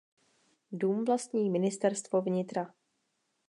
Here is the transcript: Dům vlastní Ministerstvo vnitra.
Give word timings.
Dům 0.71 1.05
vlastní 1.05 1.49
Ministerstvo 1.49 2.21
vnitra. 2.21 2.73